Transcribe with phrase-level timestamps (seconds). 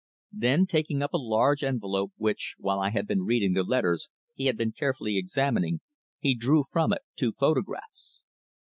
[0.33, 4.47] Then taking up a large envelope which, while I had been reading the letters, he
[4.47, 5.79] had been carefully examining,
[6.17, 8.19] he drew from it two photographs.